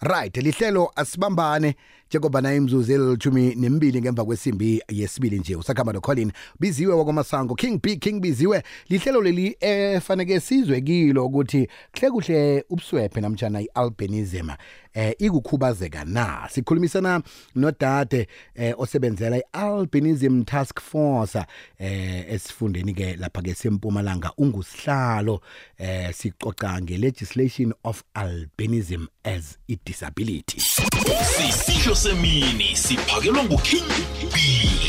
[0.00, 1.74] right lihlelo asibambane
[2.10, 5.56] njengoba nayo imzuzu elithumi nemibili ngemva kwesimbi yesibili nje.
[5.56, 8.62] Usakhamba nocolin biziwe wakwamasango king b king biziwe.
[8.88, 14.50] Lihlelo leli efaneke sizwe kilo ukuthi kuhle kuhle ubuswephe namtshana i-albinism.
[14.96, 16.48] Eh ikukhubazeka na?
[16.50, 17.22] Sikhulumisana
[17.54, 21.38] nodade eh osebenzela i-albinism task force
[21.78, 25.40] eh esifundeni ke lapha ke sempumalanga ungusihlalo
[25.78, 30.60] eh sicoca nge-legislation of albinism as a disability.
[30.60, 33.84] Sisihlo semini siphakelwa nguking
[34.32, 34.38] b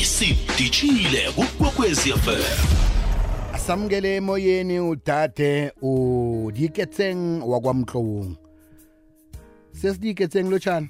[0.06, 2.78] sidishile kukwekwezi fm
[3.68, 8.36] samukele emoyeni udade udiketseng wakwamhlungu
[9.82, 10.90] sesidiketseng lotshani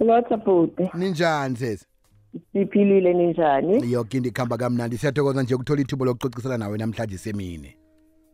[0.00, 1.86] Lotha bhuti, ninjani sesi
[2.52, 3.92] siphilile ninjani?
[3.92, 7.76] yoke into ikhamba kamnandi siyathokoza nje ukuthola ithuba lokucocisela nawe namhlanje semini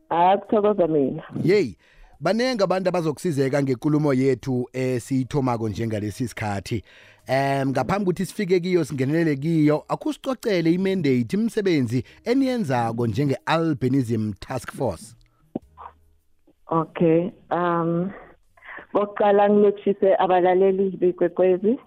[0.08, 1.22] Hayi kuthokoza mina.
[1.44, 1.76] yeyi
[2.20, 6.82] banenge abantu abazokusizeka ngenkulumo yethu esiyithomako njengalesi sikhathi
[7.28, 15.14] um ngaphambi ukuthi sifike kiyo singenelele kiyo akusicocele imandate imisebenzi eniyenzako njenge-albinism task force
[16.70, 17.30] Okay.
[17.50, 18.10] Um
[18.92, 21.78] Bokuqala ngilotshise abalaleli bekwekwezi.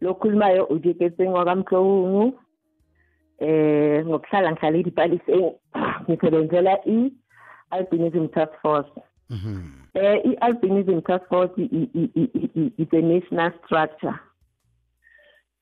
[0.00, 2.38] Lokhulumayo udiketseng wakamhlungu.
[3.38, 5.54] Eh ngokuhlala ngihlala idipalise
[6.08, 7.12] ngisebenzela i
[7.70, 8.90] albinism task force.
[9.30, 9.62] Mhm.
[9.94, 14.18] Eh i-albinism task force i- i- i- i- is a national structure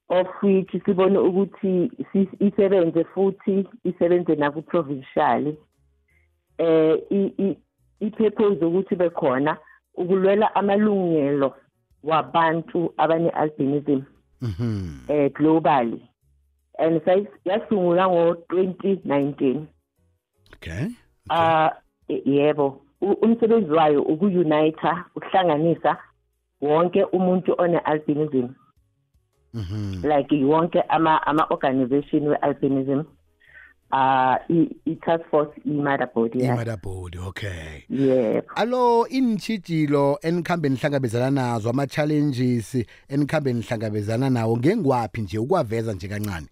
[0.08, 5.55] of which sibone ukuthi si- isebenze futhi isebenze naku provincial
[6.58, 7.58] eh i- i-
[8.00, 9.56] ipurpose ukuthi bekhona
[10.03, 11.55] ukulwela amalungelo
[12.05, 14.03] wabantu abane albinism
[14.42, 15.06] Mhm.
[15.08, 16.03] eh globally.
[16.78, 19.67] And say yasungulwa ngo 2019
[20.55, 20.89] okay
[21.30, 21.70] ah
[22.08, 22.83] yebo.
[23.00, 25.97] Umsebenzi wayo ukuunite ukuhlanganisa
[26.61, 28.48] wonke umuntu one albinism.
[29.55, 30.03] Mhm.
[30.03, 33.05] like wonke ama ama organization we albinism
[33.92, 36.53] uh i, i task force i mother body yakhe.
[36.55, 45.92] imadabhodi okay yebo alo intshijilo enikhambe nihlangabezana nazo ama-challenges enikhambe nihlangabezana nawo ngengwaphi nje ukwaveza
[45.92, 46.47] nje kancane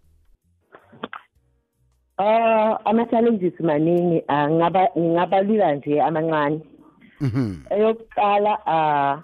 [2.18, 6.60] ah ama challenges maningi ah, ngaba ngingabalula nje amancane
[7.20, 7.54] Mhm.
[7.70, 9.22] eyokuqala ah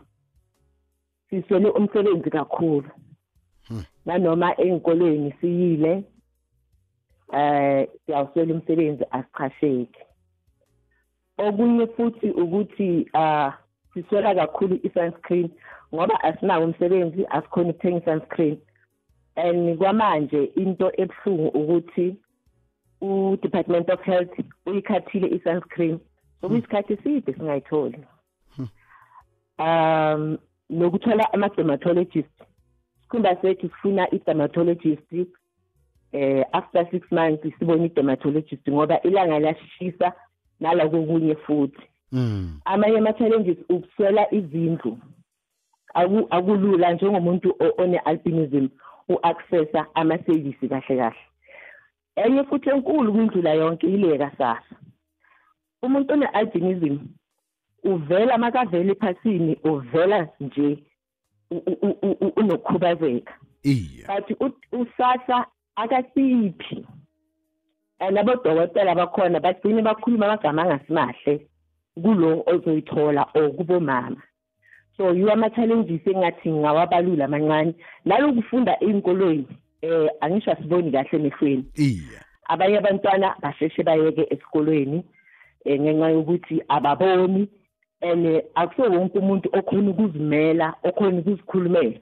[1.31, 2.91] siswele umsebenzi kakhulu
[3.69, 3.82] Hmm.
[4.06, 6.05] nanoma ey'nkolweni siyile
[7.32, 10.03] eh siyawuswela umsebenzi asichasheki
[11.38, 13.53] okunye futhi ukuthi ah
[13.94, 15.50] siswela kakhulu i-sunscreen
[15.94, 18.59] ngoba asinawo umsebenzi asikhona ukuthenga i-sunscreen.
[19.37, 22.16] And kwamanje into ebuhlungu ukuthi
[23.00, 24.34] u-department of health
[24.66, 26.00] uyikhathile i-sunscreen
[26.41, 28.04] sokuyisikhathi eside singayitholi.
[29.58, 30.38] Um
[30.70, 32.37] nokuthola ama-dermatologist
[33.03, 35.12] sikhumba sethu sifuna i-dermatologist
[36.12, 40.12] eh after six months sibone i-dermatologist ngoba ilanga liyashisa
[40.61, 41.83] nala kokunye futhi.
[42.12, 42.61] Mm.
[42.65, 44.99] amanye ama-challenges ukuswela izindlu.
[45.94, 48.69] Aku- akulula njengomuntu one-albinism
[49.09, 51.17] u-accessa ama-service kahle kahle.
[52.17, 54.62] Enye futhi enkulu kwindlula yonke yile kasasa
[55.83, 56.99] umuntu one-albinism
[57.84, 60.78] uvela makavela ephasini uvela nje
[62.37, 63.34] unokukhubazeka.
[64.41, 64.50] U-
[64.81, 66.87] usasa akasiphi?
[68.00, 71.47] And abodokotela bakhona bagcine bakhuluma amagama angasimahle
[72.03, 74.22] kulo ozoyithola or kubomama.
[74.97, 77.75] So yiwo ama-challenges engathi ngingawabalula amancane.
[78.04, 79.47] Nalokufunda ey'nkolweni
[79.82, 81.64] eh angisho asiboni kahle emehlweni.
[82.48, 85.04] Abanye abantwana basheshe bayeke esikolweni
[85.64, 87.48] eh, ngenxa yokuthi ababoni
[88.03, 92.00] and eh, akuso wonke umuntu okhona ukuzimela okhona ukuzikhulumela.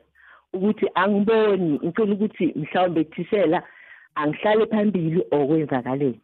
[0.55, 3.63] Ukuthi angiboni ngicela ukuthi mhlawumbe thishela
[4.15, 6.21] angihlale phambili okwenzakaleni.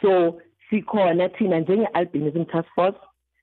[0.00, 0.40] So
[0.70, 2.98] sikhona thina njenge-albinism task force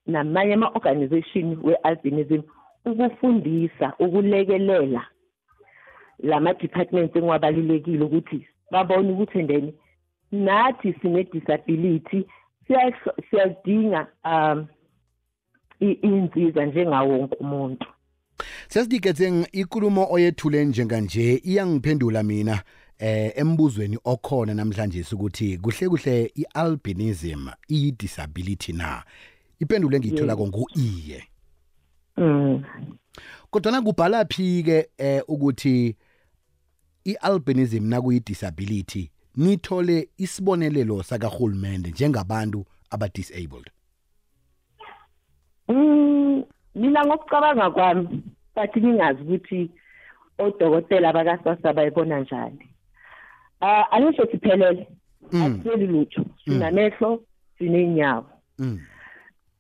[0.08, 2.42] namanye ama-organization we-albinism
[2.86, 5.06] ukufundisa ukulekelela
[6.20, 9.74] lama-departments engiwabalulekile ukuthi babone ukuthi endeni
[10.32, 12.26] nathi sine-disability
[12.68, 14.68] siya- siyadinga um
[15.82, 17.88] iy'nsiza njengawo wonke umuntu.
[18.70, 22.64] Sesidiketseng ikulumo oyethule njenganje iyangiphendula mina
[23.00, 29.04] eh embuzweni okhona namhlanje ukuthi kuhle kuhle i-albinism iyi-disability na?
[29.60, 31.24] Ipendulo engiyitholako ngu-iye
[32.18, 32.64] mm.
[33.50, 35.96] kodwana kubhala phi-ke eh ukuthi
[37.06, 43.70] i-albinism nakuyi-disability nithole isibonelelo sakarhulumende njengabantu aba-disabled?
[45.68, 46.44] Mm,
[46.76, 48.24] mina ngokucabanga kwami
[48.60, 49.70] but ngingazi ukuthi
[50.38, 52.70] odokotela bakasasa bayibona njani.
[53.62, 54.88] Ah angisho siphelele.
[55.32, 55.42] Mm.
[55.42, 56.26] asiseli lutho.
[56.46, 57.24] Sinamehlo
[57.58, 58.26] sineenyawo
[58.60, 58.80] Mm.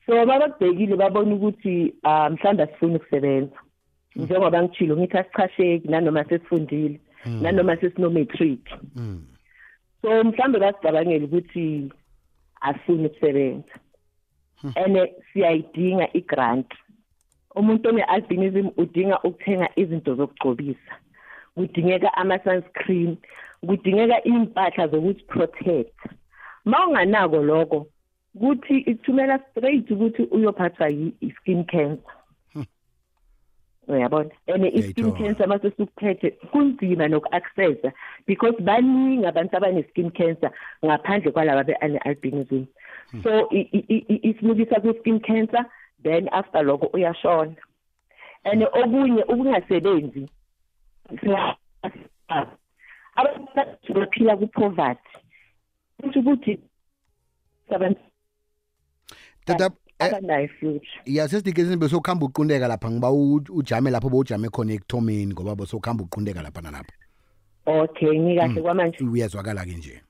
[0.06, 3.56] so babekubhekile babona ukuthi ah mhlawumbe asifuni ukusebenza.
[4.16, 8.60] Njengoba ngitshilo ngithi asichasheki nanoma sesifundile nanoma sesino-matric.
[8.95, 9.24] Mm.
[10.02, 11.92] so mhlawumbe basicabangela ukuthi
[12.62, 13.74] asifuni ukusebenza.
[14.75, 14.98] And
[15.34, 16.74] siyayidinga i-grant.
[17.60, 20.94] Umuntu one-albinism udinga ukuthenga izinto zokugcobisa.
[21.56, 23.18] Kudingeka ama-sunscreen
[23.68, 25.98] kudingeka iy'mpahla zokuzi-protect
[26.66, 27.88] ma unganako lokho
[28.40, 32.14] kuthi ikuthumela straight ukuthi uyophathwa yi- i-skin cancer.
[33.88, 34.30] Uyabona?
[34.48, 35.18] And i-skin Ngiyayithola.
[35.18, 37.92] cancer mase sikuphethe kunzima noku-accessa
[38.28, 40.52] because baningi abantu abane-skin cancer
[40.86, 42.66] ngaphandle kwalaba be-albinism
[43.24, 45.66] so i- i- i- i- isimukisa kwi-skin cancer
[46.04, 47.56] then after lokho uyashona.
[48.46, 50.30] And okunye ukungasebenzi.
[53.16, 55.10] Abantu baphila ku-poverty.
[56.01, 56.60] Kusho ukuthi
[59.46, 59.69] tata
[60.00, 60.81] eh, future.
[61.06, 66.62] Yasesidikezini besokuhamba uqundeka lapha ngiba u- ujame lapho bowujame khona ekuthomeni ngoba besokuhamba uqundeka lapha.
[66.62, 66.94] Nalapha
[67.66, 69.04] okay ngikahle kwamanje.
[69.04, 70.02] uyezwakala-ke nje.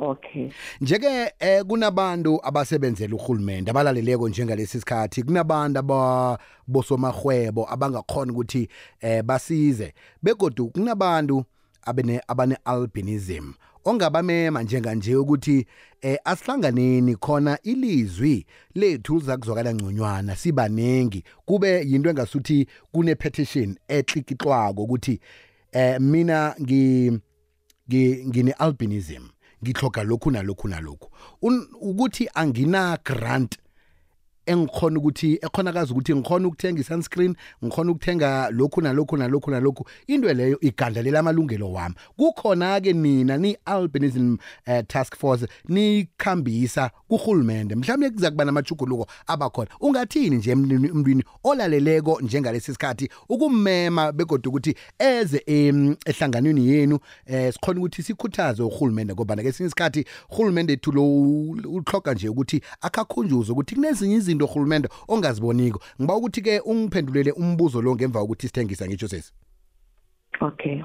[0.00, 0.50] Okay.
[0.80, 5.22] Njeke eh kunabantu abasebenzela uhulumende abalaleleko njengalesi sikhathi.
[5.22, 8.68] Kunabantu abosomahwebo abangakhona ukuthi
[9.00, 11.44] eh basize begodu kunabantu
[11.82, 13.52] abene abane albinism
[13.84, 15.66] ongabamema njenganje ukuthi
[16.02, 25.20] eh asihlanganeni khona ilizwi lethu lizakuzwakala ngconywana sibanengi kube yinto engasuthi kune petition eklikitlwako ukuthi
[25.72, 27.20] eh mina ngi-
[28.28, 29.22] ngine albinism
[29.62, 31.08] ngihloga lokhu nalokhu nalokhu.
[31.42, 33.58] Un- ukuthi angina grant
[34.46, 37.34] engikhona ukuthi ekhonakazi ukuthi ngikhona ukuthenga i-sunscreen
[37.64, 39.86] ngikhona ukuthenga lokhu nalokhu nalokhu nalokhu.
[40.06, 41.94] Into leyo igandlalela amalungelo wami.
[42.16, 47.74] Kukhona-ke nina ni-albinism uh, task force nikhambisa kurhulumende.
[47.74, 49.70] Mhlawumbe kuza kuba namajuguluko abakhona.
[49.80, 56.98] Ungathini nje emntwini emntwini olaleleko njengalesi sikhathi ukummema begodwa ukuthi eze em, ehlanganweni yenu?
[57.26, 61.04] Eh sikhona ukuthi sikhuthaze urhulumende ngoba ngesinye isikhathi urhulumende ethu lo
[61.70, 65.80] uhloga nje ukuthi akhakhunjuze ukuthi kunezinye izinto urhulumende ongaziboniko.
[66.00, 69.32] Ngiba ukuthi ke ungiphendulele umbuzo lo ngemva kokuthi sithengisa ngitsho sesi.
[70.40, 70.82] Okay.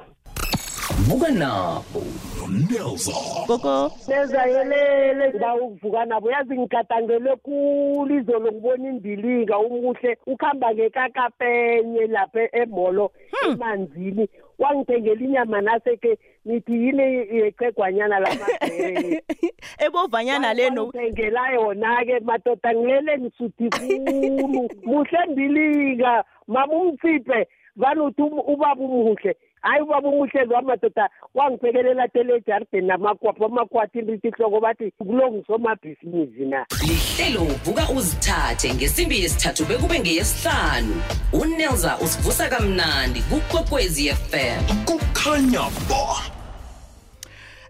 [1.04, 2.02] Vuka nabo
[2.50, 6.32] nelson gogo nezayelele ngawuvuka nabo.
[6.32, 10.18] Yazi ngigadangele khulu izolo ngibona imbilinga umuhle.
[10.26, 13.12] Ukuhamba ngekakapenye lapha emolo
[13.46, 14.30] emanzini.
[14.60, 17.04] Wangithengela inyama naseke nithi yini
[17.38, 19.24] yechegwanyana lamabhere
[19.86, 24.70] ebovanyana leno ngithengela yona-ke madoda ngilele ngisuthi khulu.
[24.84, 29.36] Muhle mbilinga mama umtsiphe vane uthi um- ubaba umuhle.
[29.66, 36.46] Hayi ubaba umuhle lo madoda wangiphekelela tele ejardini namakwapho amakwati ndithi hloko bathi kulo ngisomabhizinisi
[36.46, 36.66] na?
[36.88, 40.96] Lihlelo vuka uzithathe ngesimbi yesithathu bekube ngeyesihlanu.
[41.34, 46.35] Unelza usivusa kamnandi kukwekwezi fm kukhanya ba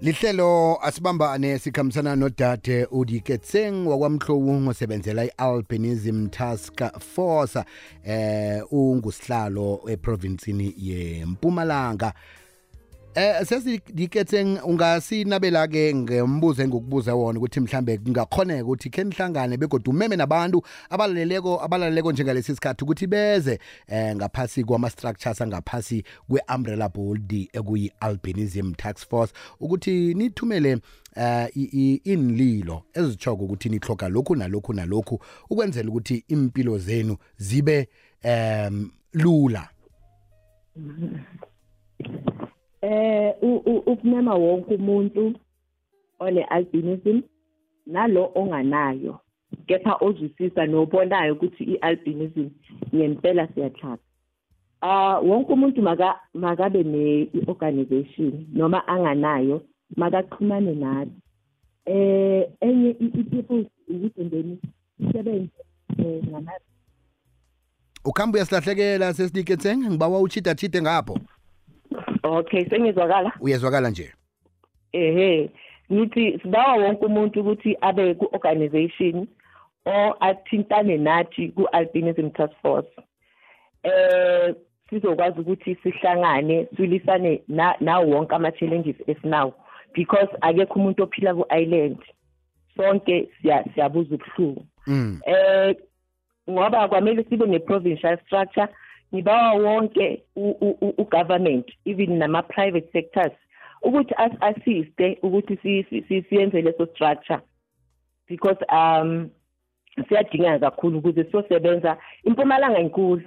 [0.01, 7.63] lihlelo asibambane sikhambisana nodade udiketseng wakwamhlowu ngosebenzela i-albinism task force
[8.03, 12.13] eh ungusihlalo eprovinsini yempumalanga.
[13.15, 20.15] Eh sesidiketseng ungasinabela ke ngembuzo engikubuza wona ukuthi mhlambe kungakhoneka ukuthi ke nihlangane begodwa umeme
[20.15, 27.91] nabantu abalaleleko abalaleleko njengalesi sikhathi ukuthi beze eh ngaphasi kwama structures angaphasi kweumbrella board ekuyi
[27.99, 30.77] albinism task force ukuthi nithumele
[31.15, 35.19] eh i- i- inlilo ezitshoko ukuthi nihloga lokhu nalokhu nalokhu
[35.49, 37.87] ukwenzela ukuthi impilo zenu zibe
[38.23, 39.69] em lula.
[42.85, 43.33] eh
[43.91, 45.33] ukumema wonke umuntu
[46.19, 47.21] one-albinism
[47.85, 49.19] nalo onganayo.
[49.67, 52.47] Kepha ozwisisa nobonayo ukuthi i-albinism
[52.95, 53.97] ngempela siyahlaba
[54.81, 59.61] ah wonke umuntu maka makabe ne-organization noma anganayo
[59.97, 61.11] makaxhumane nathi
[61.85, 64.57] eh enye i- i-people ukuthi ndeni
[64.99, 65.61] isebenze
[65.97, 66.51] eh ngama
[68.05, 71.17] ukhamba uyasilahlekela sesidiketseng ngibawa uchida chide ngapho.
[72.25, 73.31] Okay sengizwakala.
[73.41, 74.13] Uyezwakala nje?
[74.91, 75.49] Ehe
[75.93, 79.27] ngithi sibawa wonke umuntu ukuthi abe ku-organization
[79.85, 82.89] or athintane nathi ku-albinism task force.
[83.83, 84.55] Eh
[84.89, 89.53] sizokwazi ukuthi sihlangane silisane na- nawo wonke ama-challenges esinawo
[89.93, 91.97] because akekho umuntu ophila ku-island.
[92.77, 94.65] Sonke siya- siyabuza ubuhlungu.
[95.27, 95.75] Eh
[96.49, 98.67] ngoba kwamele sibe ne-provincial structure
[99.13, 103.31] ngibawa wonke u-government even nama-private sectors
[103.81, 107.39] ukuthi as-assiste ukuthi si- si- si- siyenze leso structure.
[108.27, 109.29] Because um
[110.09, 111.97] siyadingeka kakhulu ukuze siyosebenza.
[112.23, 113.21] Impumalanga inkulu.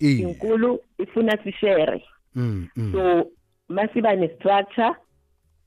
[0.00, 2.04] Inkulu ifuna sishere.
[2.34, 2.92] Mm, mm.
[2.92, 3.26] so
[3.68, 4.94] masiba ne-structure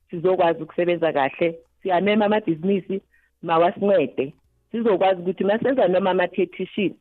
[0.10, 1.60] sizokwazi ukusebenza kahle.
[1.84, 3.02] Siyamema amabhizinisi
[3.42, 4.34] mawasincede
[4.72, 6.94] sizokwazi ukuthi masenza noma ama-petition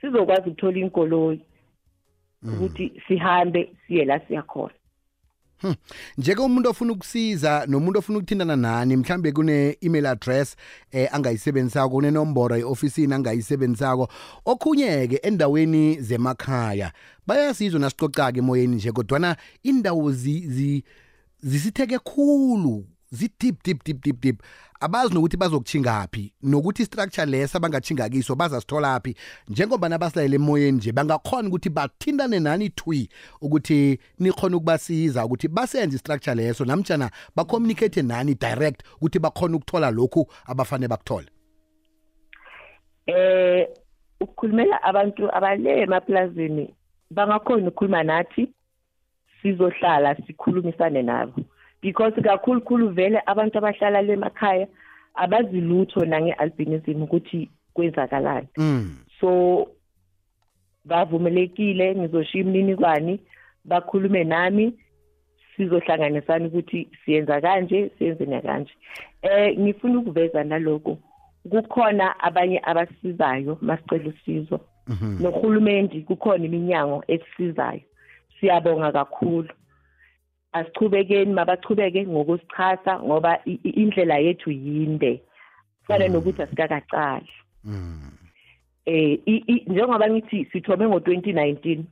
[0.00, 1.40] sizokwazi ukuthola inkoloyi.
[2.52, 4.74] Ukuthi sihambe siye la siyakhona.
[6.18, 10.56] Njeke umuntu ofuna ukusiza nomuntu ofuna ukuthintana nani mhlambe kune-email address
[10.92, 14.08] eh angayisebenzisako kunenomboro ye-ofisini angayisebenzisako.
[14.44, 16.92] Okhunye-ke endaweni zemakhaya
[17.26, 20.84] bayasizwa nasicocake emoyeni nje kodwana indawo zi- zi-
[21.40, 22.84] zisitheke khulu.
[23.14, 24.38] Zi-deep deep deep deep deep
[24.80, 29.16] abazi nokuthi bazokuchingaphi nokuthi istructure lesa bangatshinga kiso bazasitholaphi
[29.48, 33.08] njengoba nabasilayele emoyeni nje bangakhona ukuthi bathintane nani thwi
[33.40, 40.26] ukuthi nikhona ukubasiza ukuthi basenze istructure leso namtshana bacommunicate nani direct ukuthi bakhona ukuthola lokhu
[40.46, 41.28] abafane bakuthole.
[43.06, 43.68] Eh
[44.20, 46.74] ukukhulumela abantu abale emaplazini
[47.10, 48.48] bangakhona ukukhuluma nathi
[49.42, 51.42] sizohlala sikhulumisane nabo.
[51.84, 54.66] Because kakhulukhulu vele abantu abahlala le emakhaya
[55.14, 58.48] abazi lutho nange-albinism ukuthi kwenzakalani.
[58.56, 58.96] Mm.
[59.20, 59.68] so
[60.84, 63.18] bavumelekile ngizoshiya imininingwane
[63.64, 64.72] bakhulume nami
[65.56, 68.72] sizohlanganisana ukuthi siyenza kanje siyenze kanje
[69.22, 70.98] eh ngifuna ukuveza naloko
[71.50, 74.60] kukhona abanye abasizayo masicela usizo.
[74.88, 75.22] Mhm.
[75.22, 77.80] nohulumeni kukhona iminyango esisizayo.
[78.40, 79.48] Siyabonga kakhulu.
[80.54, 85.20] Asichubekeni mabachubeke ngokusichasa ngoba indlela yethu yinde.
[85.86, 87.28] Fana nokuthi asikakacali
[87.64, 88.10] Mm.
[88.86, 89.18] eh
[89.66, 91.82] njengoba ngithi sithome ngo2019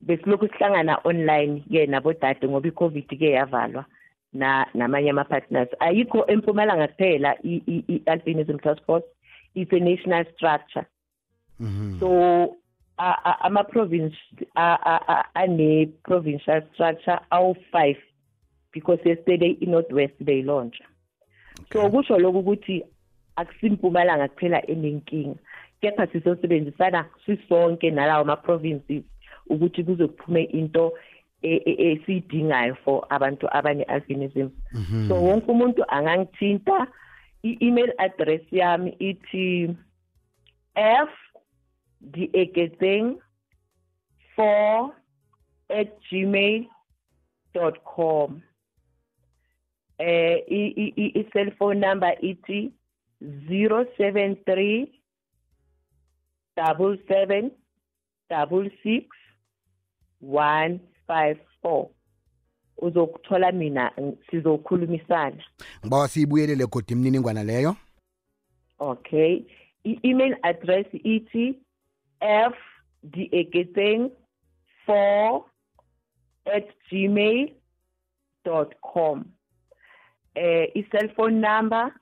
[0.00, 3.84] besilokhu sihlangana online ke nabodade ngoba iCovid ke yavalwa
[4.32, 9.06] na namanye ama partners ayikho empumalanga kuphela i-albinism task force
[9.54, 10.86] it's a national structure.
[11.60, 12.00] Mhm.
[12.00, 12.56] so
[12.98, 14.16] a- a- ama province
[14.54, 17.96] a- a- a- ane provincial structure awu 5
[18.72, 20.84] because yesterday iNorthwest beyilontsha
[21.72, 22.84] so kusho lokho ukuthi
[23.36, 25.36] akusimpumalanga kuphela enenkinga
[25.80, 29.02] kepha sizosebenzisana sisonke nalawo ma provinces
[29.46, 30.92] ukuthi kuze kuphume into
[31.42, 34.48] e- e- esiyidingayo for abantu abane albinism
[35.08, 36.86] so wonke umuntu angangithinta
[37.42, 39.74] i-email address yami ithi
[40.74, 41.08] f
[42.10, 43.18] dieketseng
[44.36, 44.90] 4
[45.68, 46.66] at gmail
[47.54, 48.42] dot com.
[49.98, 52.72] Eh i- i- i- i-cellphone number ithi
[53.22, 54.86] 073
[56.56, 57.50] double seven
[58.30, 59.06] double six
[60.20, 61.88] one five four.
[62.82, 65.44] Uzokuthola mina ng- sizokhulumisana.
[65.84, 67.76] Ngibawa siyibuyelele godi imininingwana leyo.
[68.78, 69.44] Okay.
[69.84, 71.54] I-email address ithi
[72.22, 72.54] f
[73.02, 74.10] dieketseng
[74.86, 75.44] 4
[76.46, 77.52] at gmail
[78.44, 79.24] dot com.
[80.34, 81.92] Eh i-cellphone number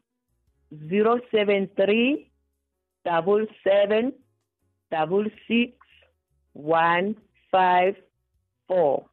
[0.72, 2.30] 073
[3.04, 4.12] double seven
[4.90, 5.72] double six
[6.54, 7.14] one
[7.50, 7.96] five
[8.68, 9.04] four.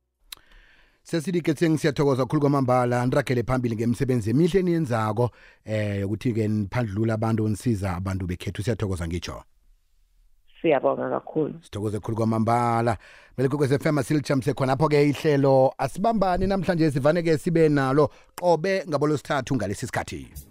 [1.03, 3.05] Sesidiketseng siyathokoza kakhulu kwamambala.
[3.05, 5.31] Niragele phambili ngemisebenzi emihle eniyenzako.
[5.65, 8.63] Eh yokuthi-ke niphandlula abantu nisiza abantu bekhethu.
[8.63, 9.43] Siyathokoza ngitsho.
[10.61, 11.53] Siyabonga kakhulu.
[11.63, 12.97] Sithokoze khulu kwamambala.
[13.37, 15.73] Vele kokwez FM silitshamse khonapho-ke ihlelo.
[15.77, 18.09] Asibambani namhlanje sivane-ke sibe nalo.
[18.35, 20.47] Qobe ngabo losithathu ngalesi sikhathi.